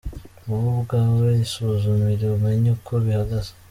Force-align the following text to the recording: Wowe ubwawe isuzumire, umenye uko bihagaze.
Wowe 0.47 0.69
ubwawe 0.75 1.27
isuzumire, 1.45 2.25
umenye 2.37 2.69
uko 2.77 2.91
bihagaze. 3.03 3.51